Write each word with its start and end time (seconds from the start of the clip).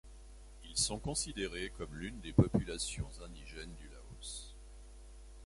Ils 0.67 0.77
sont 0.79 0.97
considérés 0.97 1.71
comme 1.77 1.93
l'une 1.93 2.19
des 2.21 2.33
populations 2.33 3.07
indigènes 3.23 3.75
du 3.75 3.87
Laos. 3.89 4.55